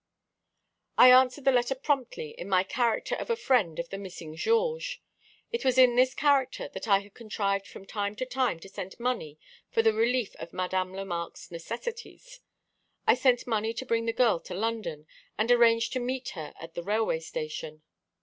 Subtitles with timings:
[0.97, 4.97] "I answered the letter promptly, in my character of a friend of the missing Georges.
[5.51, 8.99] It was in this character that I had contrived from time to time to send
[8.99, 9.37] money
[9.69, 12.39] for the relief of Madame Lemarque's necessities.
[13.05, 15.05] I sent money to bring the girl to London,
[15.37, 17.83] and arranged to meet her at the railway station.